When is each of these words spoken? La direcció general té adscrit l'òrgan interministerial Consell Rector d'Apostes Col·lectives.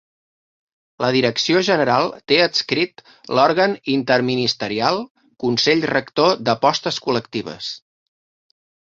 La 1.03 1.09
direcció 1.15 1.59
general 1.65 2.07
té 2.31 2.37
adscrit 2.45 3.03
l'òrgan 3.39 3.75
interministerial 3.95 4.97
Consell 5.45 5.85
Rector 5.91 6.33
d'Apostes 6.49 6.99
Col·lectives. 7.09 7.69